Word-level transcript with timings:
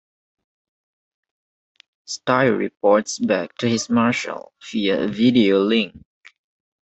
Styre 2.07 2.57
reports 2.57 3.19
back 3.19 3.53
to 3.59 3.69
his 3.69 3.87
Marshal 3.87 4.51
via 4.71 5.03
a 5.03 5.07
video 5.07 5.59
link. 5.59 5.93